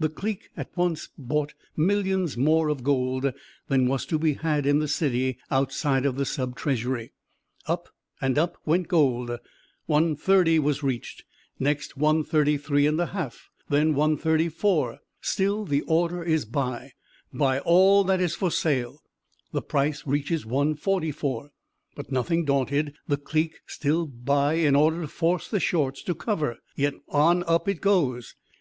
[0.00, 3.32] The clique at once bought millions more of gold
[3.68, 7.12] than was to be had in the city outside of the Sub Treasury.
[7.68, 7.88] Up,
[8.20, 9.30] up, went gold;
[9.86, 11.22] 130 is reached,
[11.58, 13.38] and next 133 1/2,
[13.68, 16.90] then 134; still the order is buy;
[17.32, 18.98] buy all that is for sale.
[19.52, 21.52] The price reaches 144,
[21.94, 26.58] but nothing daunted, the clique still buy in order to force the shorts to cover;
[26.74, 28.34] yet on up it goes.